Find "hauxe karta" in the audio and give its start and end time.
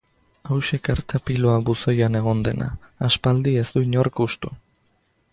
0.53-1.19